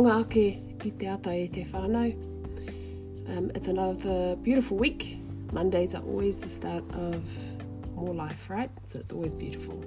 Aonga 0.00 0.20
ake 0.24 0.58
i 0.86 0.90
te 0.98 1.06
ata 1.08 1.30
e 1.30 1.46
te 1.46 1.62
whānau. 1.64 2.14
Um, 3.28 3.50
it's 3.54 3.68
another 3.68 4.34
beautiful 4.36 4.78
week. 4.78 5.18
Mondays 5.52 5.94
are 5.94 6.02
always 6.04 6.38
the 6.38 6.48
start 6.48 6.84
of 6.94 7.22
more 7.94 8.14
life, 8.14 8.48
right? 8.48 8.70
So 8.86 8.98
it's 8.98 9.12
always 9.12 9.34
beautiful. 9.34 9.84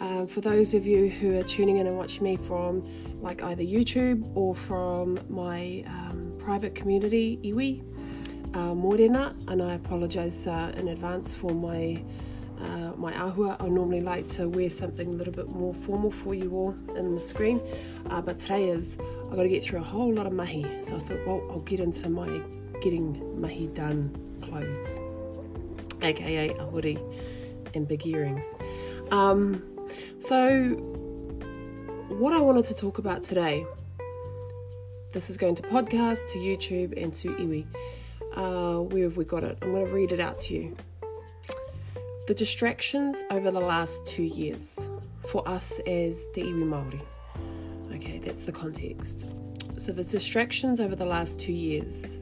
Um, 0.00 0.26
for 0.26 0.40
those 0.40 0.72
of 0.72 0.86
you 0.86 1.10
who 1.10 1.38
are 1.38 1.42
tuning 1.42 1.76
in 1.76 1.86
and 1.86 1.98
watching 1.98 2.24
me 2.24 2.36
from 2.38 2.82
like 3.20 3.42
either 3.42 3.62
YouTube 3.62 4.24
or 4.34 4.54
from 4.54 5.20
my 5.28 5.84
um, 5.86 6.32
private 6.38 6.74
community, 6.74 7.38
iwi, 7.44 7.82
uh, 8.56 8.74
Morena, 8.74 9.34
and 9.48 9.62
I 9.62 9.74
apologise 9.74 10.46
uh, 10.46 10.72
in 10.78 10.88
advance 10.88 11.34
for 11.34 11.52
my 11.52 12.02
uh, 12.58 12.92
my 12.96 13.12
ahua. 13.12 13.60
I 13.60 13.68
normally 13.68 14.00
like 14.00 14.28
to 14.28 14.48
wear 14.48 14.70
something 14.70 15.06
a 15.06 15.12
little 15.12 15.34
bit 15.34 15.50
more 15.50 15.74
formal 15.74 16.10
for 16.10 16.34
you 16.34 16.50
all 16.52 16.74
in 16.96 17.14
the 17.14 17.20
screen, 17.20 17.60
uh, 18.08 18.22
but 18.22 18.38
today 18.38 18.70
is 18.70 18.96
I've 19.28 19.36
got 19.36 19.42
to 19.42 19.48
get 19.48 19.62
through 19.62 19.80
a 19.80 19.82
whole 19.82 20.12
lot 20.12 20.26
of 20.26 20.32
mahi, 20.32 20.64
so 20.82 20.96
I 20.96 20.98
thought, 21.00 21.26
well, 21.26 21.42
I'll 21.50 21.60
get 21.60 21.80
into 21.80 22.08
my 22.08 22.40
getting 22.82 23.40
mahi 23.40 23.66
done 23.68 24.10
clothes, 24.40 25.00
aka 26.02 26.50
a 26.50 26.64
hoodie 26.64 26.98
and 27.74 27.88
big 27.88 28.06
earrings. 28.06 28.46
Um, 29.10 29.62
so, 30.20 30.70
what 32.08 32.32
I 32.32 32.40
wanted 32.40 32.64
to 32.66 32.74
talk 32.74 32.98
about 32.98 33.22
today, 33.22 33.66
this 35.12 35.28
is 35.28 35.36
going 35.36 35.56
to 35.56 35.62
podcast, 35.64 36.30
to 36.32 36.38
YouTube, 36.38 37.00
and 37.00 37.14
to 37.16 37.28
iwi. 37.30 37.66
Uh, 38.34 38.82
where 38.82 39.04
have 39.04 39.16
we 39.16 39.24
got 39.24 39.44
it? 39.44 39.58
I'm 39.62 39.72
going 39.72 39.86
to 39.86 39.92
read 39.92 40.12
it 40.12 40.20
out 40.20 40.38
to 40.38 40.54
you. 40.54 40.76
The 42.26 42.34
distractions 42.34 43.24
over 43.30 43.50
the 43.50 43.60
last 43.60 44.06
two 44.06 44.24
years 44.24 44.88
for 45.28 45.46
us 45.48 45.78
as 45.80 46.24
the 46.34 46.42
iwi 46.42 46.64
Māori. 46.64 47.15
That's 48.26 48.44
the 48.44 48.50
context. 48.50 49.24
So 49.78 49.92
the 49.92 50.02
distractions 50.02 50.80
over 50.80 50.96
the 50.96 51.06
last 51.06 51.38
two 51.38 51.52
years 51.52 52.16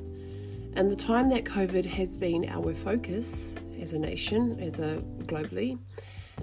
and 0.77 0.93
the 0.93 0.97
time 0.97 1.31
that 1.31 1.45
COVID 1.45 1.87
has 1.87 2.19
been 2.19 2.47
our 2.51 2.75
focus 2.75 3.55
as 3.81 3.95
a 3.95 3.99
nation, 3.99 4.61
as 4.61 4.79
a 4.81 4.99
globally, 5.23 5.79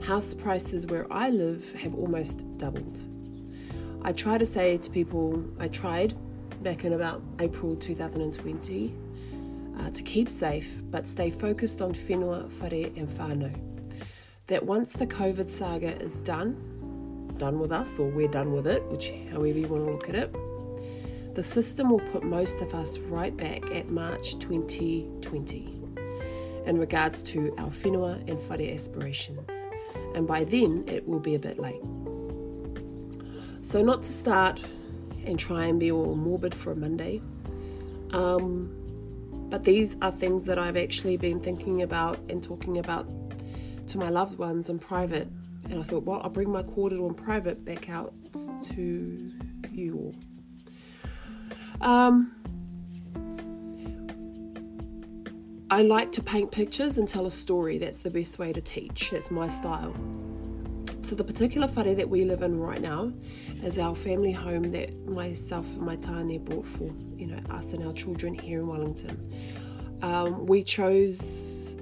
house 0.03 0.33
prices 0.33 0.87
where 0.87 1.05
I 1.13 1.29
live 1.29 1.75
have 1.75 1.93
almost 1.93 2.57
doubled. 2.57 3.01
I 4.03 4.13
try 4.13 4.39
to 4.39 4.47
say 4.47 4.77
to 4.77 4.89
people, 4.89 5.45
I 5.59 5.67
tried 5.67 6.15
back 6.63 6.83
in 6.83 6.93
about 6.93 7.21
April 7.39 7.75
2020 7.75 8.95
uh, 9.77 9.89
to 9.91 10.01
keep 10.01 10.27
safe 10.27 10.81
but 10.89 11.07
stay 11.07 11.29
focused 11.29 11.83
on 11.83 11.93
whenua, 11.93 12.49
whare 12.59 12.89
and 12.97 13.07
whānau. 13.09 13.55
That 14.47 14.65
once 14.65 14.93
the 14.93 15.05
COVID 15.05 15.47
saga 15.47 15.95
is 16.01 16.19
done, 16.21 16.70
done 17.41 17.59
with 17.59 17.71
us 17.71 17.97
or 17.97 18.07
we're 18.07 18.27
done 18.27 18.53
with 18.53 18.67
it, 18.67 18.83
which 18.91 19.11
however 19.31 19.57
you 19.57 19.67
want 19.67 19.83
to 19.83 19.91
look 19.91 20.07
at 20.07 20.13
it, 20.13 20.31
the 21.33 21.41
system 21.41 21.89
will 21.89 22.05
put 22.11 22.23
most 22.23 22.61
of 22.61 22.75
us 22.75 22.99
right 22.99 23.35
back 23.35 23.63
at 23.71 23.89
March 23.89 24.37
2020 24.37 25.73
in 26.67 26.77
regards 26.77 27.23
to 27.23 27.51
our 27.57 27.69
whenua 27.69 28.15
and 28.29 28.37
whare 28.47 28.71
aspirations. 28.71 29.49
And 30.13 30.27
by 30.27 30.43
then, 30.43 30.83
it 30.87 31.07
will 31.07 31.19
be 31.19 31.33
a 31.33 31.39
bit 31.39 31.57
late. 31.57 31.81
So, 33.63 33.81
not 33.81 34.03
to 34.03 34.07
start 34.07 34.61
and 35.25 35.39
try 35.39 35.65
and 35.65 35.79
be 35.79 35.91
all 35.91 36.13
morbid 36.13 36.53
for 36.53 36.73
a 36.73 36.75
Monday, 36.75 37.21
um, 38.11 38.69
but 39.49 39.65
these 39.65 39.97
are 40.03 40.11
things 40.11 40.45
that 40.45 40.59
I've 40.59 40.77
actually 40.77 41.17
been 41.17 41.39
thinking 41.39 41.81
about 41.81 42.19
and 42.29 42.43
talking 42.43 42.77
about 42.77 43.07
to 43.87 43.97
my 43.97 44.09
loved 44.09 44.37
ones 44.37 44.69
in 44.69 44.77
private. 44.77 45.27
And 45.71 45.79
I 45.79 45.83
thought, 45.83 46.03
well, 46.03 46.19
I'll 46.21 46.29
bring 46.29 46.51
my 46.51 46.63
kōrero 46.63 47.07
in 47.07 47.13
private 47.13 47.65
back 47.65 47.89
out 47.89 48.13
to 48.73 49.31
you 49.71 50.13
all. 51.81 51.89
Um, 51.89 52.31
I 55.71 55.81
like 55.81 56.11
to 56.11 56.21
paint 56.21 56.51
pictures 56.51 56.97
and 56.97 57.07
tell 57.07 57.25
a 57.25 57.31
story. 57.31 57.77
That's 57.77 57.99
the 57.99 58.09
best 58.09 58.37
way 58.37 58.51
to 58.51 58.59
teach. 58.59 59.11
That's 59.11 59.31
my 59.31 59.47
style. 59.47 59.93
So 61.01 61.15
the 61.15 61.23
particular 61.23 61.67
whare 61.67 61.95
that 61.95 62.09
we 62.09 62.25
live 62.25 62.41
in 62.41 62.59
right 62.59 62.81
now 62.81 63.09
is 63.63 63.79
our 63.79 63.95
family 63.95 64.33
home 64.33 64.71
that 64.73 65.07
myself 65.07 65.65
and 65.65 65.83
my 65.83 65.95
tāne 65.95 66.43
bought 66.49 66.65
for, 66.65 66.91
you 67.15 67.27
know, 67.27 67.39
us 67.49 67.71
and 67.71 67.87
our 67.87 67.93
children 67.93 68.33
here 68.33 68.59
in 68.59 68.67
Wellington. 68.67 69.17
Um, 70.01 70.45
we 70.45 70.63
chose 70.63 71.77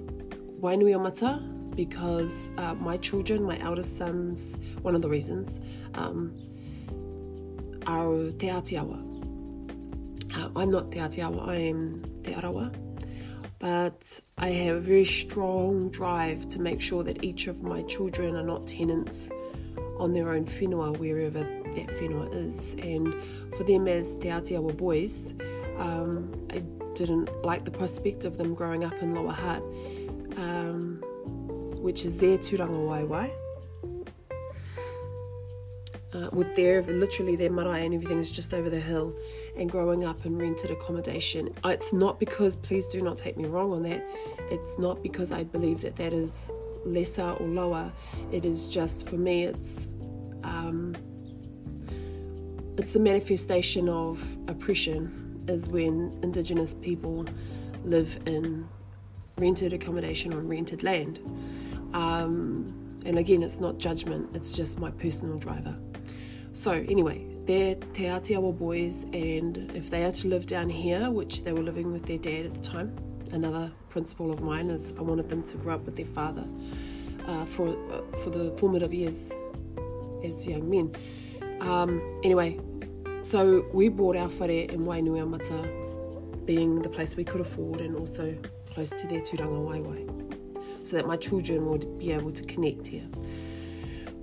Wainuiomata 0.62 1.59
because 1.80 2.52
uh, 2.58 2.74
my 2.76 2.98
children, 2.98 3.42
my 3.42 3.58
eldest 3.60 3.98
sons, 3.98 4.58
one 4.82 4.96
of 4.96 5.02
the 5.02 5.08
reasons, 5.08 5.62
um, 5.96 6.30
are 7.88 8.32
Te 8.38 8.48
Atiawa. 8.48 9.00
Uh, 10.36 10.50
I'm 10.60 10.72
not 10.72 10.92
Te 10.92 11.00
Atiawa, 11.00 11.48
I 11.48 11.56
am 11.56 12.04
Te 12.26 12.34
Arawa. 12.34 12.68
But 13.60 14.20
I 14.38 14.50
have 14.50 14.76
a 14.76 14.82
very 14.82 15.06
strong 15.06 15.90
drive 15.90 16.50
to 16.50 16.60
make 16.60 16.82
sure 16.82 17.02
that 17.04 17.24
each 17.24 17.48
of 17.48 17.64
my 17.64 17.82
children 17.84 18.36
are 18.36 18.44
not 18.44 18.68
tenants 18.68 19.32
on 20.00 20.12
their 20.12 20.32
own 20.34 20.46
whenua, 20.46 20.98
wherever 20.98 21.40
that 21.40 21.88
whenua 21.98 22.28
is. 22.36 22.74
And 22.74 23.14
for 23.56 23.64
them 23.64 23.88
as 23.88 24.16
Te 24.16 24.28
Atiawa 24.28 24.76
boys, 24.76 25.34
um, 25.78 26.30
I 26.50 26.62
didn't 26.96 27.30
like 27.46 27.64
the 27.64 27.72
prospect 27.72 28.26
of 28.26 28.38
them 28.38 28.54
growing 28.54 28.84
up 28.84 29.02
in 29.02 29.16
Lower 29.16 29.32
Hutt, 29.32 29.64
um, 30.36 31.02
which 31.90 32.06
is 32.06 32.20
their 32.20 32.38
Turangawaewae. 32.38 33.32
Uh, 36.14 36.30
with 36.34 36.56
their 36.56 36.84
literally 36.84 37.36
their 37.36 37.50
marae 37.50 37.84
and 37.84 37.96
everything 37.96 38.20
is 38.20 38.30
just 38.32 38.54
over 38.54 38.70
the 38.70 38.80
hill 38.80 39.12
and 39.58 39.72
growing 39.72 40.06
up 40.06 40.24
in 40.24 40.38
rented 40.38 40.70
accommodation. 40.70 41.50
It's 41.66 41.92
not 41.92 42.20
because, 42.20 42.56
please 42.56 42.86
do 42.90 43.02
not 43.02 43.18
take 43.18 43.38
me 43.38 43.48
wrong 43.48 43.72
on 43.72 43.82
that, 43.90 44.04
it's 44.52 44.78
not 44.78 45.02
because 45.02 45.32
I 45.32 45.46
believe 45.46 45.82
that 45.82 45.96
that 45.96 46.14
is 46.14 46.52
lesser 46.86 47.32
or 47.32 47.48
lower. 47.48 47.92
It 48.32 48.46
is 48.46 48.68
just, 48.68 49.10
for 49.10 49.18
me, 49.18 49.46
it's. 49.46 49.88
Um, 50.44 50.96
it's 52.78 52.94
the 52.94 53.00
manifestation 53.00 53.90
of 53.90 54.24
oppression 54.48 55.12
is 55.48 55.68
when 55.68 56.12
indigenous 56.22 56.76
people 56.76 57.26
live 57.84 58.16
in 58.28 58.64
rented 59.40 59.74
accommodation 59.74 60.34
on 60.34 60.48
rented 60.48 60.84
land 60.84 61.18
um, 61.94 62.74
and 63.06 63.18
again 63.18 63.44
it's 63.44 63.60
not 63.60 63.78
judgment 63.78 64.30
it's 64.36 64.52
just 64.52 64.80
my 64.80 64.92
personal 64.92 65.38
driver 65.40 65.76
so 66.54 66.72
anyway 66.72 67.26
they're 67.50 67.74
Te 67.74 68.04
Atiawa 68.04 68.60
boys, 68.60 69.06
and 69.06 69.58
if 69.76 69.90
they 69.90 70.04
are 70.06 70.12
to 70.12 70.28
live 70.28 70.46
down 70.46 70.70
here, 70.70 71.10
which 71.10 71.44
they 71.44 71.52
were 71.52 71.64
living 71.64 71.92
with 71.92 72.06
their 72.06 72.20
dad 72.20 72.46
at 72.46 72.54
the 72.54 72.62
time, 72.62 72.92
another 73.34 73.72
principle 73.90 74.32
of 74.32 74.40
mine 74.42 74.70
is 74.70 74.96
I 75.00 75.02
wanted 75.02 75.32
them 75.32 75.42
to 75.42 75.58
grow 75.58 75.74
up 75.74 75.84
with 75.84 75.96
their 75.96 76.06
father 76.06 76.44
uh, 77.28 77.46
for 77.46 77.70
uh, 77.70 78.02
for 78.24 78.30
the 78.30 78.52
formative 78.60 78.94
years 78.94 79.34
as 80.24 80.48
young 80.48 80.70
men. 80.70 80.96
Um, 81.62 82.00
anyway, 82.24 82.60
so 83.24 83.66
we 83.74 83.90
bought 83.90 84.16
our 84.16 84.30
whare 84.30 84.66
in 84.70 84.82
Wainuiomata, 84.82 86.46
being 86.46 86.84
the 86.84 86.90
place 86.90 87.16
we 87.16 87.24
could 87.24 87.42
afford 87.42 87.82
and 87.82 87.96
also 87.96 88.32
close 88.76 88.92
to 88.92 89.08
their 89.08 89.22
Turangawaewae, 89.22 90.06
so 90.90 90.98
that 90.98 91.06
my 91.06 91.16
children 91.16 91.70
would 91.70 92.00
be 92.00 92.12
able 92.12 92.32
to 92.32 92.42
connect 92.44 92.88
here. 92.88 93.06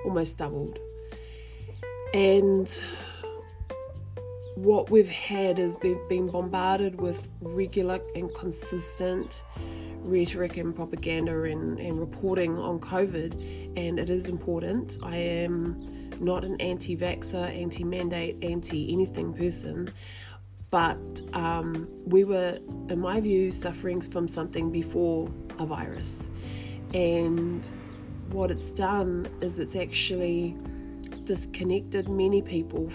almost 0.06 0.38
doubled. 0.38 0.78
And 2.14 2.70
what 4.56 4.92
we've 4.92 5.10
had 5.10 5.58
is 5.58 5.76
we've 5.82 5.98
been 6.08 6.30
bombarded 6.30 7.02
with 7.02 7.28
regular 7.42 8.00
and 8.16 8.34
consistent 8.36 9.44
rhetoric 10.08 10.58
and 10.58 10.76
propaganda 10.76 11.44
and, 11.44 11.80
and 11.80 12.00
reporting 12.00 12.58
on 12.58 12.80
COVID, 12.80 13.78
and 13.78 14.00
it 14.00 14.10
is 14.10 14.30
important. 14.30 14.98
I 15.04 15.18
am 15.18 15.76
not 16.20 16.44
an 16.44 16.60
anti 16.60 16.98
vaxxer, 16.98 17.56
anti 17.56 17.84
mandate, 17.84 18.44
anti 18.44 18.92
anything 18.92 19.34
person, 19.34 19.90
but 20.72 20.98
um, 21.34 21.88
we 22.08 22.24
were, 22.24 22.58
in 22.90 23.00
my 23.00 23.20
view, 23.20 23.52
suffering 23.52 24.02
from 24.02 24.28
something 24.28 24.72
before 24.72 25.30
a 25.60 25.66
virus. 25.66 26.28
And 26.94 27.66
what 28.32 28.52
it's 28.52 28.72
done 28.72 29.30
is 29.42 29.60
it's 29.60 29.76
actually 29.76 30.56
disconnected 31.26 32.10
many 32.10 32.42
people, 32.42 32.92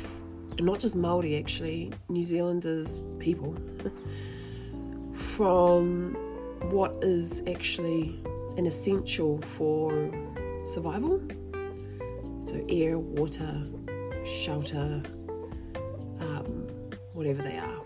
not 0.59 0.81
just 0.81 0.97
Maori 0.97 1.39
actually, 1.39 1.93
New 2.09 2.23
Zealanders 2.23 3.01
people, 3.21 3.55
from 5.15 6.17
what 6.73 6.93
is 7.03 7.43
actually 7.47 8.19
an 8.57 8.65
essential 8.67 9.39
for 9.43 9.93
survival. 10.67 11.21
So, 12.47 12.65
air, 12.69 12.99
water, 12.99 13.63
shelter, 14.25 15.03
um, 16.21 16.67
whatever 17.13 17.43
they 17.43 17.59
are, 17.59 17.83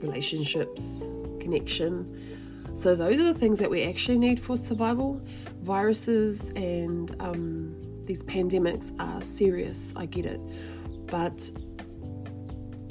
relationships, 0.00 1.06
connection. 1.38 2.76
So, 2.76 2.94
those 2.94 3.18
are 3.18 3.24
the 3.24 3.34
things 3.38 3.58
that 3.58 3.70
we 3.70 3.82
actually 3.82 4.18
need 4.18 4.40
for 4.40 4.56
survival. 4.56 5.20
Viruses 5.62 6.50
and 6.50 7.14
um, 7.20 7.74
these 8.06 8.22
pandemics 8.22 8.92
are 8.98 9.20
serious, 9.20 9.92
I 9.96 10.06
get 10.06 10.24
it. 10.24 10.40
But 11.10 11.50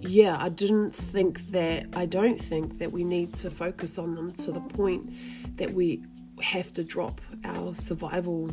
yeah, 0.07 0.37
I 0.39 0.49
didn't 0.49 0.91
think 0.91 1.39
that, 1.47 1.85
I 1.93 2.05
don't 2.05 2.39
think 2.39 2.79
that 2.79 2.91
we 2.91 3.03
need 3.03 3.33
to 3.35 3.49
focus 3.49 3.97
on 3.97 4.15
them 4.15 4.31
to 4.33 4.51
the 4.51 4.59
point 4.59 5.09
that 5.57 5.71
we 5.71 6.03
have 6.41 6.73
to 6.73 6.83
drop 6.83 7.19
our 7.43 7.75
survival, 7.75 8.51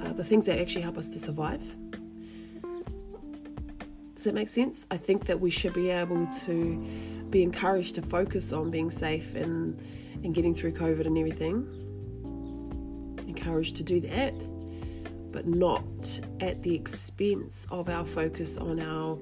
uh, 0.00 0.12
the 0.12 0.24
things 0.24 0.46
that 0.46 0.58
actually 0.58 0.82
help 0.82 0.98
us 0.98 1.10
to 1.10 1.18
survive. 1.18 1.60
Does 4.14 4.24
that 4.24 4.34
make 4.34 4.48
sense? 4.48 4.86
I 4.90 4.96
think 4.96 5.26
that 5.26 5.38
we 5.38 5.50
should 5.50 5.74
be 5.74 5.90
able 5.90 6.26
to 6.44 6.76
be 7.30 7.42
encouraged 7.42 7.94
to 7.96 8.02
focus 8.02 8.52
on 8.52 8.70
being 8.70 8.90
safe 8.90 9.34
and, 9.36 9.78
and 10.24 10.34
getting 10.34 10.54
through 10.54 10.72
COVID 10.72 11.06
and 11.06 11.16
everything. 11.16 11.66
Encouraged 13.28 13.76
to 13.76 13.84
do 13.84 14.00
that, 14.00 14.34
but 15.32 15.46
not 15.46 16.20
at 16.40 16.62
the 16.62 16.74
expense 16.74 17.66
of 17.70 17.88
our 17.88 18.04
focus 18.04 18.56
on 18.56 18.80
our 18.80 19.16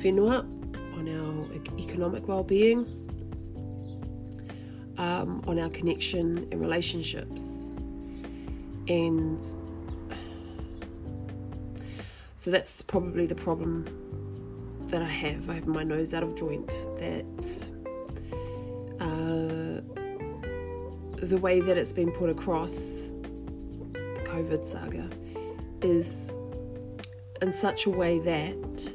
whenua, 0.00 0.46
on 0.94 1.08
our 1.08 1.78
economic 1.78 2.26
well-being, 2.28 2.86
um, 4.98 5.42
on 5.46 5.58
our 5.58 5.70
connection 5.70 6.46
and 6.50 6.60
relationships, 6.60 7.70
and 8.88 9.38
so 12.36 12.50
that's 12.50 12.82
probably 12.82 13.26
the 13.26 13.34
problem 13.34 13.86
that 14.90 15.00
I 15.02 15.06
have. 15.06 15.48
I 15.48 15.54
have 15.54 15.66
my 15.66 15.82
nose 15.82 16.12
out 16.14 16.22
of 16.22 16.38
joint. 16.38 16.68
That 16.98 17.70
uh, 19.00 19.80
the 21.26 21.38
way 21.38 21.60
that 21.60 21.78
it's 21.78 21.92
been 21.92 22.12
put 22.12 22.28
across 22.28 22.72
the 23.92 24.22
COVID 24.26 24.64
saga 24.64 25.08
is 25.80 26.30
in 27.40 27.52
such 27.52 27.86
a 27.86 27.90
way 27.90 28.18
that 28.20 28.92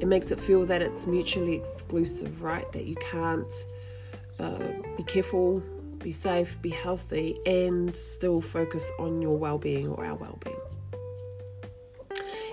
it 0.00 0.06
makes 0.06 0.30
it 0.30 0.38
feel 0.38 0.64
that 0.66 0.82
it's 0.82 1.06
mutually 1.06 1.54
exclusive, 1.54 2.42
right? 2.42 2.70
That 2.72 2.84
you 2.84 2.96
can't 2.96 3.52
uh, 4.38 4.58
be 4.96 5.02
careful, 5.04 5.62
be 6.02 6.12
safe, 6.12 6.60
be 6.62 6.70
healthy, 6.70 7.36
and 7.46 7.96
still 7.96 8.40
focus 8.40 8.90
on 8.98 9.20
your 9.20 9.36
well 9.36 9.58
being 9.58 9.88
or 9.88 10.04
our 10.04 10.14
well 10.14 10.38
being. 10.44 10.56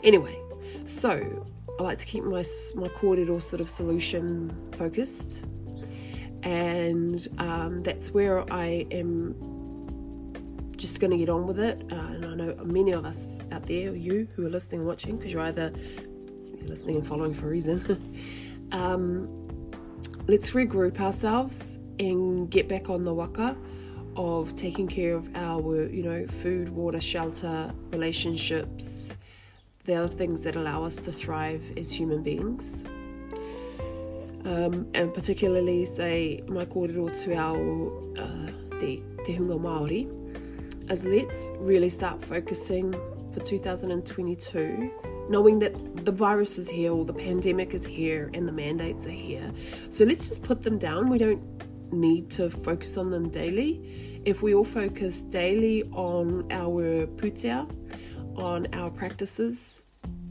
Anyway, 0.03 0.35
so 0.87 1.43
I 1.79 1.83
like 1.83 1.99
to 1.99 2.05
keep 2.05 2.23
my, 2.23 2.43
my 2.75 2.87
kōrero 2.89 3.41
sort 3.41 3.61
of 3.61 3.69
solution 3.69 4.49
focused, 4.73 5.45
and 6.43 7.27
um, 7.37 7.83
that's 7.83 8.11
where 8.11 8.51
I 8.51 8.85
am 8.91 9.35
just 10.77 10.99
going 10.99 11.11
to 11.11 11.17
get 11.17 11.29
on 11.29 11.47
with 11.47 11.59
it. 11.59 11.81
Uh, 11.91 11.95
and 11.95 12.25
I 12.25 12.35
know 12.35 12.55
many 12.63 12.91
of 12.91 13.05
us 13.05 13.39
out 13.51 13.65
there, 13.65 13.95
you 13.95 14.27
who 14.35 14.45
are 14.45 14.49
listening 14.49 14.81
and 14.81 14.87
watching, 14.87 15.17
because 15.17 15.31
you're 15.31 15.41
either 15.43 15.71
listening 16.65 16.97
and 16.97 17.07
following 17.07 17.33
for 17.33 17.47
a 17.47 17.49
reason. 17.49 17.79
um, 18.71 19.27
let's 20.27 20.51
regroup 20.51 20.99
ourselves 20.99 21.77
and 21.99 22.49
get 22.49 22.67
back 22.67 22.89
on 22.89 23.05
the 23.05 23.13
waka 23.13 23.55
of 24.17 24.55
taking 24.55 24.87
care 24.87 25.13
of 25.13 25.35
our, 25.35 25.85
you 25.87 26.03
know, 26.03 26.25
food, 26.25 26.69
water, 26.69 27.01
shelter, 27.01 27.71
relationships. 27.91 29.15
They're 29.85 30.03
the 30.03 30.07
things 30.07 30.43
that 30.43 30.55
allow 30.55 30.83
us 30.83 30.95
to 30.97 31.11
thrive 31.11 31.61
as 31.77 31.91
human 31.91 32.23
beings. 32.23 32.85
Um, 34.45 34.87
and 34.93 35.13
particularly, 35.13 35.85
say, 35.85 36.43
my 36.47 36.65
kōrero 36.65 37.09
to 37.23 37.35
our 37.35 37.87
uh, 38.19 38.79
te, 38.79 39.01
te 39.25 39.35
hunga 39.35 39.59
Māori, 39.59 40.07
is 40.91 41.03
let's 41.03 41.49
really 41.59 41.89
start 41.89 42.21
focusing 42.23 42.93
for 43.33 43.39
2022 43.41 44.91
knowing 45.29 45.59
that 45.59 45.73
the 46.05 46.11
virus 46.11 46.57
is 46.57 46.69
here 46.69 46.91
or 46.91 47.05
the 47.05 47.13
pandemic 47.13 47.73
is 47.73 47.85
here 47.85 48.29
and 48.33 48.47
the 48.47 48.51
mandates 48.51 49.07
are 49.07 49.11
here. 49.11 49.49
So 49.89 50.05
let's 50.05 50.29
just 50.29 50.43
put 50.43 50.63
them 50.63 50.77
down. 50.77 51.09
We 51.09 51.17
don't 51.17 51.41
need 51.91 52.31
to 52.31 52.49
focus 52.49 52.97
on 52.97 53.11
them 53.11 53.29
daily. 53.29 54.21
If 54.25 54.41
we 54.41 54.53
all 54.53 54.65
focus 54.65 55.21
daily 55.21 55.83
on 55.93 56.51
our 56.51 57.07
putea, 57.07 57.69
on 58.37 58.67
our 58.73 58.89
practices 58.91 59.81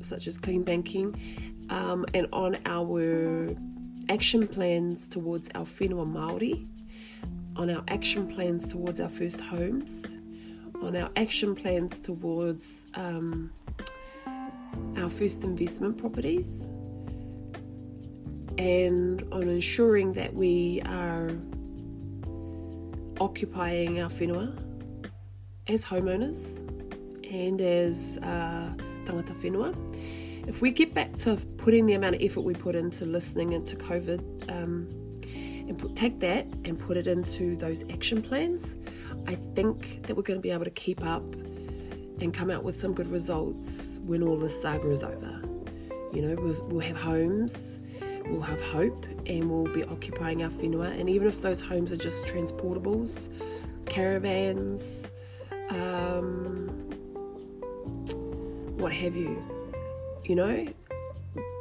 such 0.02 0.26
as 0.26 0.38
clean 0.38 0.62
banking, 0.62 1.14
um, 1.70 2.04
and 2.14 2.26
on 2.32 2.56
our 2.66 3.54
action 4.08 4.46
plans 4.46 5.08
towards 5.08 5.50
our 5.54 5.64
whenua 5.64 6.06
Māori, 6.06 6.66
on 7.56 7.70
our 7.70 7.82
action 7.88 8.28
plans 8.32 8.70
towards 8.70 9.00
our 9.00 9.08
first 9.08 9.40
homes, 9.40 10.04
on 10.82 10.94
our 10.96 11.08
action 11.16 11.54
plans 11.54 11.98
towards 12.00 12.86
um, 12.94 13.50
our 14.98 15.10
first 15.10 15.44
investment 15.44 15.98
properties 15.98 16.68
and 18.58 19.22
on 19.32 19.42
ensuring 19.42 20.12
that 20.14 20.32
we 20.32 20.80
are 20.86 21.30
occupying 23.20 24.00
our 24.00 24.10
whenua 24.10 24.54
as 25.68 25.84
homeowners 25.84 26.60
and 27.32 27.60
as 27.60 28.18
uh, 28.22 28.72
tangata 29.04 29.34
whenua. 29.42 29.74
If 30.46 30.60
we 30.60 30.70
get 30.70 30.94
back 30.94 31.12
to 31.18 31.36
putting 31.58 31.86
the 31.86 31.94
amount 31.94 32.16
of 32.16 32.22
effort 32.22 32.42
we 32.42 32.54
put 32.54 32.74
into 32.74 33.06
listening 33.06 33.52
into 33.52 33.76
COVID 33.76 34.20
um, 34.50 34.86
and 35.68 35.78
put, 35.78 35.96
take 35.96 36.20
that 36.20 36.44
and 36.64 36.78
put 36.78 36.96
it 36.96 37.06
into 37.06 37.56
those 37.56 37.88
action 37.90 38.22
plans, 38.22 38.76
I 39.26 39.34
think 39.34 40.02
that 40.02 40.16
we're 40.16 40.22
going 40.22 40.38
to 40.38 40.42
be 40.42 40.50
able 40.50 40.64
to 40.64 40.70
keep 40.70 41.04
up 41.04 41.22
and 42.20 42.32
come 42.32 42.50
out 42.50 42.62
with 42.62 42.78
some 42.78 42.94
good 42.94 43.10
results 43.10 43.93
when 44.06 44.22
all 44.22 44.36
this 44.36 44.60
saga 44.60 44.90
is 44.90 45.02
over. 45.02 45.40
You 46.12 46.22
know, 46.22 46.36
we'll, 46.40 46.68
we'll 46.68 46.80
have 46.80 46.96
homes, 46.96 47.80
we'll 48.26 48.40
have 48.40 48.60
hope, 48.62 49.04
and 49.26 49.50
we'll 49.50 49.72
be 49.72 49.84
occupying 49.84 50.42
our 50.42 50.50
whenua. 50.50 50.98
And 50.98 51.08
even 51.08 51.28
if 51.28 51.42
those 51.42 51.60
homes 51.60 51.90
are 51.92 51.96
just 51.96 52.26
transportables, 52.26 53.28
caravans, 53.86 55.10
um, 55.70 56.68
what 58.78 58.92
have 58.92 59.16
you, 59.16 59.42
you 60.24 60.34
know, 60.34 60.66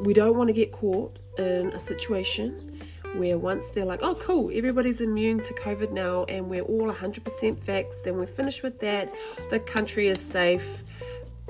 we 0.03 0.13
don't 0.13 0.37
want 0.37 0.49
to 0.49 0.53
get 0.53 0.71
caught 0.71 1.11
in 1.37 1.67
a 1.67 1.79
situation 1.79 2.51
where 3.15 3.37
once 3.37 3.67
they're 3.69 3.85
like, 3.85 4.01
oh, 4.01 4.15
cool, 4.15 4.51
everybody's 4.53 5.01
immune 5.01 5.41
to 5.43 5.53
COVID 5.55 5.91
now 5.91 6.25
and 6.25 6.49
we're 6.49 6.63
all 6.63 6.91
100% 6.91 7.21
vaxxed 7.55 8.05
and 8.05 8.15
we're 8.15 8.25
finished 8.25 8.63
with 8.63 8.79
that, 8.79 9.09
the 9.49 9.59
country 9.59 10.07
is 10.07 10.19
safe 10.19 10.83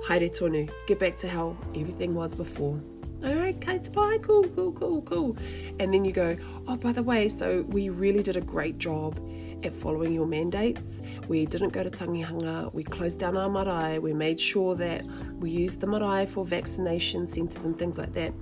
haere 0.08 0.30
tonu, 0.30 0.70
get 0.88 1.00
back 1.00 1.18
to 1.20 1.28
how 1.28 1.56
everything 1.76 2.14
was 2.16 2.36
before. 2.36 2.80
All 3.26 3.36
right, 3.36 3.60
Kate, 3.62 3.90
bye, 3.94 4.18
cool, 4.22 4.44
cool, 4.50 4.74
cool, 4.74 5.02
cool. 5.04 5.38
And 5.80 5.94
then 5.94 6.04
you 6.04 6.12
go, 6.12 6.36
oh, 6.68 6.76
by 6.76 6.92
the 6.92 7.04
way, 7.04 7.30
so 7.30 7.64
we 7.70 7.90
really 7.90 8.22
did 8.22 8.36
a 8.36 8.42
great 8.42 8.78
job 8.78 9.18
at 9.64 9.72
following 9.72 10.12
your 10.12 10.28
mandates. 10.28 11.02
We 11.30 11.46
didn't 11.46 11.70
go 11.70 11.84
to 11.84 11.90
tangihanga, 11.90 12.74
we 12.74 12.84
closed 12.84 13.22
down 13.22 13.38
our 13.38 13.50
marae, 13.50 14.00
we 14.00 14.12
made 14.12 14.40
sure 14.40 14.76
that 14.76 15.06
we 15.40 15.50
used 15.52 15.80
the 15.80 15.88
marae 15.88 16.26
for 16.26 16.46
vaccination 16.46 17.28
centres 17.28 17.64
and 17.64 17.78
things 17.78 17.98
like 17.98 18.14
that. 18.14 18.34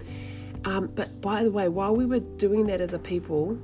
Um, 0.66 0.92
but 0.96 1.22
by 1.22 1.44
the 1.44 1.52
way, 1.52 1.70
while 1.70 1.96
we 1.96 2.06
were 2.08 2.22
doing 2.38 2.66
that 2.68 2.82
as 2.82 2.94
a 2.94 3.00
people, 3.00 3.58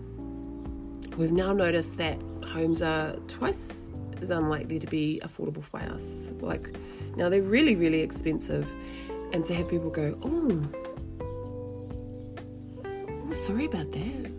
we've 1.17 1.31
now 1.31 1.51
noticed 1.51 1.97
that 1.97 2.17
homes 2.45 2.83
are 2.83 3.13
twice 3.27 3.93
as 4.21 4.29
unlikely 4.29 4.79
to 4.79 4.87
be 4.87 5.19
affordable 5.23 5.69
by 5.71 5.81
us. 5.81 6.29
Like 6.41 6.69
now 7.17 7.29
they're 7.29 7.41
really, 7.41 7.75
really 7.75 8.01
expensive. 8.01 8.69
And 9.33 9.43
to 9.45 9.53
have 9.55 9.69
people 9.69 9.89
go, 9.89 10.17
oh, 10.23 10.63
sorry 13.33 13.65
about 13.65 13.91
that. 13.91 14.31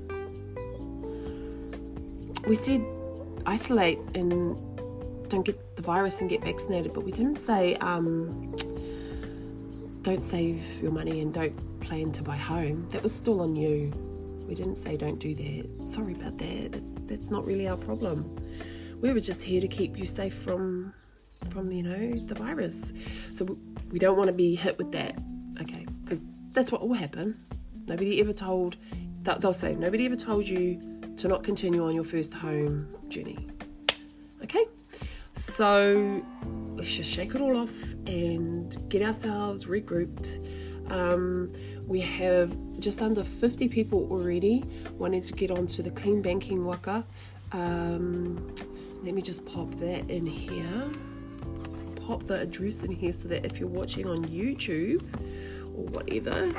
We 2.47 2.55
said 2.55 2.83
isolate 3.45 3.99
and 4.15 4.57
don't 5.29 5.45
get 5.45 5.77
the 5.77 5.83
virus 5.83 6.21
and 6.21 6.31
get 6.31 6.43
vaccinated, 6.43 6.95
but 6.95 7.05
we 7.05 7.13
didn't 7.13 7.37
say 7.37 7.75
um, 7.77 8.55
don't 10.03 10.23
save 10.23 10.63
your 10.83 10.93
money 10.93 11.21
and 11.21 11.35
don't 11.35 11.53
plan 11.81 12.13
to 12.13 12.23
buy 12.23 12.37
home. 12.37 12.89
That 12.91 13.03
was 13.03 13.15
still 13.15 13.41
on 13.41 13.57
you. 13.57 13.93
We 14.49 14.55
didn't 14.55 14.77
say 14.77 14.97
don't 14.97 15.19
do 15.19 15.35
that. 15.35 15.69
Sorry 15.85 16.15
about 16.15 16.39
that. 16.39 16.73
That's, 16.73 16.93
that's 17.09 17.31
not 17.31 17.45
really 17.45 17.69
our 17.69 17.77
problem. 17.77 18.25
We 19.03 19.13
were 19.13 19.21
just 19.21 19.43
here 19.43 19.61
to 19.61 19.69
keep 19.69 19.99
you 19.99 20.07
safe 20.07 20.35
from 20.35 20.93
from 21.51 21.73
you 21.73 21.83
know 21.83 22.27
the 22.27 22.35
virus. 22.35 22.93
So 23.35 23.57
we, 23.93 23.99
don't 23.99 24.17
want 24.17 24.29
to 24.29 24.37
be 24.37 24.55
hit 24.55 24.79
with 24.79 24.93
that. 24.93 25.17
Okay, 25.61 25.87
because 26.03 26.21
that's 26.53 26.71
what 26.73 26.87
will 26.87 26.95
happen. 26.95 27.35
Nobody 27.87 28.21
ever 28.21 28.33
told. 28.33 28.77
That 29.23 29.41
they'll 29.41 29.53
say 29.53 29.75
nobody 29.75 30.07
ever 30.07 30.17
told 30.17 30.47
you 30.47 30.81
to 31.19 31.29
not 31.29 31.43
continue 31.43 31.85
on 31.85 31.95
your 31.95 32.05
first 32.05 32.33
home 32.33 32.87
journey. 33.09 33.37
Okay, 34.43 34.65
so 35.35 36.23
let's 36.77 36.95
just 36.95 37.11
shake 37.11 37.35
it 37.35 37.41
all 37.41 37.57
off 37.57 37.83
and 38.07 38.77
get 38.89 39.03
ourselves 39.03 39.67
regrouped. 39.67 40.39
Um, 40.91 41.51
we 41.89 42.01
have 42.01 42.53
just 42.81 43.03
under 43.03 43.25
50 43.25 43.69
people 43.69 44.09
already 44.11 44.63
wanting 44.99 45.23
to 45.23 45.33
get 45.33 45.51
onto 45.51 45.83
the 45.83 45.91
clean 45.91 46.23
banking 46.23 46.65
waka. 46.65 47.05
Um, 47.53 48.37
let 49.03 49.15
me 49.15 49.23
just 49.23 49.47
pop 49.47 49.71
that 49.81 50.09
in 50.11 50.27
here. 50.27 50.91
Pop 52.09 52.23
the 52.23 52.41
address 52.41 52.85
in 52.85 52.91
here 52.91 53.13
so 53.13 53.29
that 53.29 53.45
if 53.45 53.61
you're 53.61 53.69
watching 53.69 54.07
on 54.07 54.25
YouTube 54.25 55.03
or 55.77 55.85
whatever, 55.93 56.51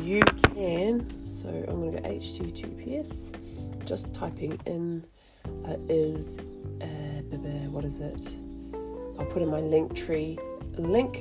you 0.00 0.22
can. 0.54 1.00
So 1.26 1.48
I'm 1.48 1.80
going 1.80 1.96
to 1.96 2.02
go 2.02 2.08
HTTPS. 2.08 3.84
Just 3.84 4.14
typing 4.14 4.56
in 4.64 5.02
uh, 5.66 5.74
is 5.88 6.38
uh, 6.80 7.66
what 7.76 7.84
is 7.84 8.00
it? 8.00 8.36
I'll 9.18 9.26
put 9.26 9.42
in 9.42 9.50
my 9.50 9.60
Linktree 9.60 10.38
link. 10.78 11.18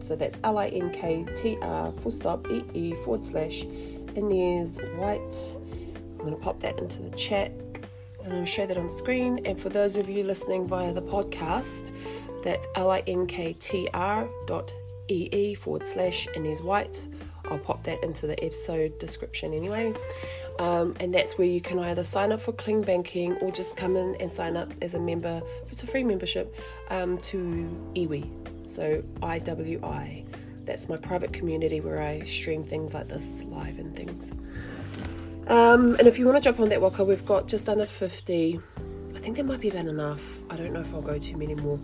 So 0.00 0.14
that's 0.14 0.38
L 0.44 0.56
I 0.56 0.68
N 0.68 0.92
K 0.92 1.26
T 1.36 1.58
R 1.60 1.90
full 1.90 2.12
stop 2.12 2.48
E 2.48 2.62
E 2.72 2.94
forward 3.04 3.24
slash 3.24 3.64
Inez 4.14 4.80
White. 4.96 5.56
I'm 6.20 6.24
going 6.24 6.36
to 6.36 6.40
pop 6.40 6.60
that 6.60 6.78
into 6.78 7.02
the 7.02 7.16
chat 7.16 7.50
and 8.24 8.32
I'll 8.32 8.44
show 8.44 8.64
that 8.64 8.76
on 8.76 8.88
screen. 8.88 9.44
And 9.44 9.60
for 9.60 9.68
those 9.70 9.96
of 9.96 10.08
you 10.08 10.22
listening 10.24 10.66
via 10.68 10.92
the 10.92 11.02
podcast, 11.02 11.92
that's 12.44 12.66
L 12.74 12.90
I 12.90 13.02
N 13.06 13.26
K 13.26 13.52
T 13.54 13.88
R 13.94 14.26
dot 14.46 14.72
E 15.08 15.28
E 15.32 15.54
forward 15.54 15.86
slash 15.86 16.26
Inez 16.34 16.62
White. 16.62 17.06
I'll 17.50 17.58
pop 17.58 17.82
that 17.84 18.02
into 18.02 18.26
the 18.26 18.42
episode 18.44 18.92
description 19.00 19.52
anyway. 19.54 19.94
Um, 20.58 20.96
and 20.98 21.14
that's 21.14 21.38
where 21.38 21.46
you 21.46 21.60
can 21.60 21.78
either 21.78 22.02
sign 22.02 22.32
up 22.32 22.40
for 22.40 22.52
Clean 22.52 22.82
Banking 22.82 23.36
or 23.36 23.52
just 23.52 23.76
come 23.76 23.96
in 23.96 24.16
and 24.20 24.30
sign 24.30 24.56
up 24.56 24.68
as 24.82 24.94
a 24.94 24.98
member. 24.98 25.40
It's 25.70 25.82
a 25.84 25.86
free 25.86 26.02
membership 26.02 26.48
um, 26.90 27.16
to 27.18 27.38
Iwi. 27.94 28.68
So 28.68 29.00
IWI. 29.20 30.24
That's 30.66 30.88
my 30.88 30.96
private 30.96 31.32
community 31.32 31.80
where 31.80 32.02
I 32.02 32.20
stream 32.20 32.64
things 32.64 32.92
like 32.92 33.06
this 33.06 33.44
live 33.44 33.78
and 33.78 33.94
things. 33.94 34.32
Um, 35.48 35.94
and 35.94 36.06
if 36.06 36.18
you 36.18 36.26
want 36.26 36.36
to 36.36 36.42
jump 36.42 36.60
on 36.60 36.68
that 36.68 36.80
waka, 36.80 37.04
we've 37.04 37.24
got 37.24 37.48
just 37.48 37.68
under 37.68 37.86
50. 37.86 38.56
I 38.56 39.18
think 39.18 39.36
that 39.36 39.44
might 39.44 39.60
be 39.60 39.70
about 39.70 39.86
enough. 39.86 40.50
I 40.52 40.56
don't 40.56 40.72
know 40.72 40.80
if 40.80 40.92
I'll 40.92 41.00
go 41.00 41.18
too 41.18 41.38
many 41.38 41.54
more. 41.54 41.78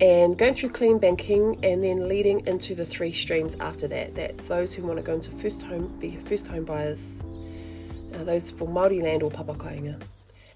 And 0.00 0.36
going 0.36 0.52
through 0.52 0.70
clean 0.70 0.98
banking 0.98 1.58
and 1.64 1.82
then 1.82 2.06
leading 2.06 2.46
into 2.46 2.74
the 2.74 2.84
three 2.84 3.12
streams 3.12 3.58
after 3.60 3.88
that. 3.88 4.14
That's 4.14 4.46
those 4.46 4.74
who 4.74 4.86
want 4.86 4.98
to 4.98 5.04
go 5.04 5.14
into 5.14 5.30
first 5.30 5.62
home, 5.62 5.90
be 6.00 6.10
first 6.16 6.48
home 6.48 6.66
buyers, 6.66 7.22
uh, 8.14 8.24
those 8.24 8.50
for 8.50 8.68
Māori 8.68 9.02
land 9.02 9.22
or 9.22 9.30
papakainga, 9.30 10.02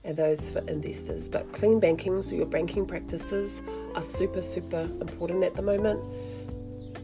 and 0.05 0.15
those 0.15 0.51
for 0.51 0.59
investors. 0.69 1.27
But 1.27 1.51
clean 1.53 1.81
banking, 1.81 2.21
so 2.21 2.37
your 2.37 2.47
banking 2.47 2.85
practices 2.85 3.63
are 3.97 4.03
super, 4.03 4.43
super 4.43 4.87
important 5.01 5.43
at 5.43 5.55
the 5.55 5.63
moment. 5.63 5.99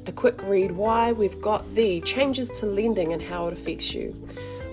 A 0.06 0.12
quick 0.12 0.42
read 0.42 0.72
why 0.72 1.12
we've 1.12 1.40
got 1.40 1.66
the 1.74 2.02
changes 2.02 2.50
to 2.60 2.66
lending 2.66 3.14
and 3.14 3.22
how 3.22 3.46
it 3.46 3.54
affects 3.54 3.94
you. 3.94 4.10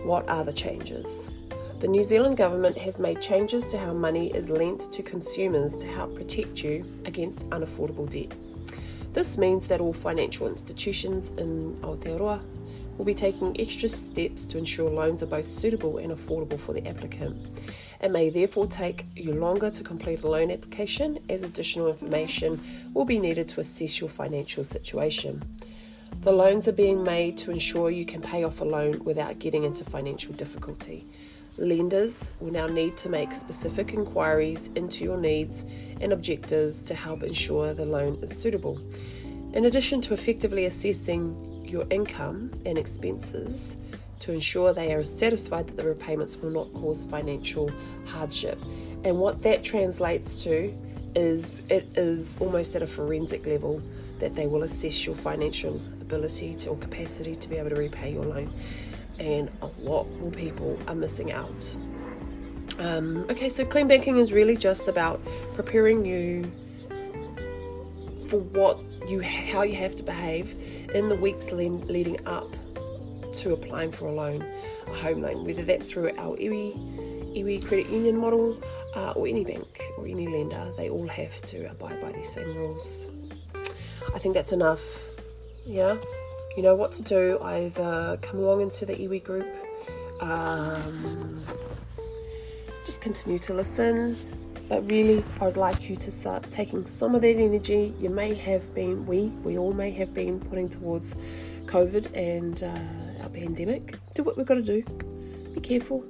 What 0.04 0.28
are 0.28 0.44
the 0.44 0.54
changes? 0.54 1.33
The 1.84 1.90
New 1.90 2.04
Zealand 2.04 2.38
government 2.38 2.78
has 2.78 2.98
made 2.98 3.22
changes 3.22 3.68
to 3.68 3.78
how 3.78 3.92
money 3.92 4.34
is 4.34 4.50
lent 4.50 4.94
to 4.94 5.04
consumers 5.04 5.78
to 5.80 5.86
help 5.86 6.16
protect 6.16 6.64
you 6.64 6.86
against 7.04 7.50
unaffordable 7.50 8.10
debt. 8.10 8.34
This 9.14 9.38
means 9.38 9.68
that 9.68 9.82
all 9.82 9.92
financial 9.92 10.48
institutions 10.48 11.32
in 11.32 11.76
Aotearoa 11.82 12.40
will 12.98 13.04
be 13.04 13.14
taking 13.14 13.60
extra 13.60 13.90
steps 13.90 14.46
to 14.46 14.58
ensure 14.58 14.90
loans 14.90 15.24
are 15.24 15.26
both 15.26 15.46
suitable 15.46 15.98
and 15.98 16.14
affordable 16.14 16.58
for 16.58 16.72
the 16.72 16.88
applicant. 16.88 17.36
It 18.02 18.12
may 18.12 18.30
therefore 18.30 18.68
take 18.68 19.04
you 19.18 19.34
longer 19.34 19.70
to 19.70 19.84
complete 19.84 20.24
a 20.24 20.30
loan 20.30 20.52
application 20.52 21.18
as 21.28 21.44
additional 21.44 21.90
information 21.90 22.62
will 22.94 23.04
be 23.04 23.20
needed 23.20 23.50
to 23.50 23.60
assess 23.60 24.00
your 24.00 24.10
financial 24.10 24.64
situation. 24.64 25.42
The 26.22 26.32
loans 26.32 26.70
are 26.70 26.72
being 26.72 27.04
made 27.04 27.38
to 27.40 27.52
ensure 27.52 27.92
you 27.92 28.06
can 28.06 28.22
pay 28.22 28.46
off 28.46 28.62
a 28.62 28.64
loan 28.64 29.04
without 29.04 29.40
getting 29.40 29.66
into 29.66 29.84
financial 29.84 30.32
difficulty. 30.36 31.04
Lenders 31.58 32.32
will 32.40 32.52
now 32.52 32.66
need 32.66 32.98
to 32.98 33.10
make 33.10 33.32
specific 33.32 33.94
inquiries 33.94 34.70
into 34.70 35.04
your 35.04 35.18
needs 35.18 35.66
and 36.02 36.12
objectives 36.12 36.82
to 36.84 36.96
help 36.96 37.22
ensure 37.22 37.74
the 37.74 37.86
loan 37.86 38.18
is 38.24 38.36
suitable. 38.36 38.80
In 39.54 39.66
addition 39.66 40.02
to 40.02 40.16
effectively 40.16 40.66
assessing 40.66 41.36
your 41.64 41.86
income 41.92 42.50
and 42.66 42.78
expenses 42.78 43.78
to 44.22 44.34
ensure 44.34 44.74
they 44.74 44.94
are 44.94 45.04
satisfied 45.04 45.68
that 45.68 45.78
the 45.78 45.84
repayments 45.84 46.38
will 46.38 46.50
not 46.50 46.74
cause 46.74 47.06
financial 47.06 47.70
hardship. 48.08 48.58
And 49.06 49.20
what 49.20 49.44
that 49.44 49.64
translates 49.64 50.44
to 50.46 50.74
is 51.16 51.62
it 51.70 51.86
is 51.96 52.38
almost 52.42 52.76
at 52.76 52.82
a 52.82 52.88
forensic 52.88 53.46
level 53.46 53.80
that 54.20 54.36
they 54.36 54.48
will 54.48 54.64
assess 54.64 55.06
your 55.06 55.16
financial 55.16 55.80
ability 56.02 56.56
to, 56.56 56.70
or 56.70 56.78
capacity 56.78 57.36
to 57.36 57.50
be 57.50 57.58
able 57.58 57.70
to 57.70 57.76
repay 57.76 58.14
your 58.14 58.26
loan. 58.26 58.52
And 59.20 59.50
a 59.62 59.68
lot 59.82 60.08
more 60.20 60.32
people 60.32 60.80
are 60.88 60.96
missing 60.96 61.32
out. 61.32 61.76
Um, 62.80 63.26
okay, 63.30 63.50
so 63.50 63.64
clean 63.64 63.88
banking 63.88 64.18
is 64.18 64.34
really 64.34 64.58
just 64.58 64.88
about 64.88 65.20
preparing 65.56 66.06
you 66.06 66.44
for 68.28 68.40
what 68.58 68.78
you 69.08 69.22
how 69.22 69.62
you 69.62 69.76
have 69.76 69.96
to 69.98 70.04
behave 70.04 70.56
in 70.96 71.10
the 71.10 71.16
weeks 71.16 71.52
leading 71.52 72.26
up 72.26 72.48
to 73.34 73.54
applying 73.54 73.92
for 73.92 74.08
a 74.08 74.12
loan, 74.12 74.44
a 74.88 74.94
home 74.94 75.22
loan, 75.22 75.46
whether 75.46 75.64
that's 75.64 75.92
through 75.92 76.10
our 76.18 76.36
iwi, 76.38 76.74
iwi 77.36 77.66
credit 77.66 77.90
union 77.90 78.18
model 78.18 78.58
uh, 78.96 79.12
or 79.16 79.28
any 79.28 79.44
bank 79.44 79.68
or 79.98 80.06
any 80.06 80.28
lender, 80.28 80.72
they 80.78 80.90
all 80.90 81.08
have 81.08 81.42
to 81.42 81.66
abide 81.72 82.00
by 82.02 82.12
these 82.12 82.32
same 82.32 82.56
rules. 82.56 83.08
I 84.16 84.20
think 84.20 84.36
that's 84.36 84.52
enough. 84.52 84.82
Yeah, 85.66 85.98
you 86.56 86.64
know 86.64 86.76
what 86.76 86.92
to 86.94 87.04
do. 87.04 87.40
Either 87.42 88.18
come 88.22 88.40
along 88.40 88.62
into 88.62 88.86
the 88.86 88.96
iwi 88.96 89.24
group, 89.24 89.48
um, 90.22 91.42
just 92.86 93.02
continue 93.02 93.40
to 93.40 93.54
listen, 93.54 94.18
but 94.70 94.90
really, 94.90 95.24
I'd 95.42 95.58
like 95.58 95.90
you 95.90 95.96
to 95.98 96.12
start 96.12 96.50
taking 96.50 96.86
some 96.86 97.16
of 97.16 97.22
that 97.22 97.36
energy 97.36 97.94
you 98.00 98.10
may 98.10 98.34
have 98.34 98.74
been, 98.74 99.06
we, 99.06 99.28
we 99.44 99.58
all 99.58 99.74
may 99.74 99.92
have 99.92 100.14
been 100.14 100.40
putting 100.40 100.70
towards 100.70 101.16
COVID 101.66 102.16
and 102.16 102.64
uh, 102.64 103.24
our 103.24 103.30
pandemic. 103.30 103.96
Do 104.16 104.24
what 104.24 104.38
we've 104.38 104.46
got 104.46 104.56
to 104.56 104.62
do. 104.64 104.84
Be 105.54 105.62
careful, 105.62 106.04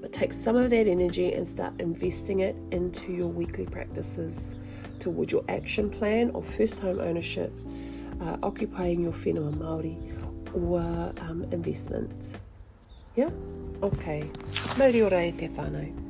but 0.00 0.12
take 0.12 0.32
some 0.32 0.56
of 0.56 0.70
that 0.70 0.86
energy 0.86 1.32
and 1.32 1.46
start 1.46 1.80
investing 1.80 2.40
it 2.40 2.56
into 2.72 3.12
your 3.12 3.28
weekly 3.28 3.66
practices 3.66 4.56
toward 5.00 5.30
your 5.30 5.42
action 5.48 5.90
plan 5.90 6.30
of 6.34 6.46
first 6.56 6.78
home 6.80 7.00
ownership, 7.00 7.50
uh, 8.20 8.36
occupying 8.42 9.00
your 9.00 9.12
whenua 9.12 9.52
Māori, 9.52 9.96
or 10.54 10.80
um, 11.28 11.44
investment. 11.52 12.34
Yeah? 13.16 13.30
Okay. 13.82 14.28
Mauri 14.78 15.02
ora 15.02 15.24
e 15.24 15.32
te 15.32 15.48
whānau. 15.48 16.03